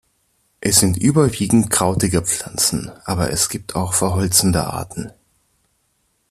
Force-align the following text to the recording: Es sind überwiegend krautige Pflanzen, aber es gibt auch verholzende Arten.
Es 0.61 0.79
sind 0.79 0.97
überwiegend 0.97 1.69
krautige 1.69 2.23
Pflanzen, 2.23 2.91
aber 3.05 3.29
es 3.29 3.49
gibt 3.49 3.75
auch 3.75 3.93
verholzende 3.93 4.65
Arten. 4.65 5.11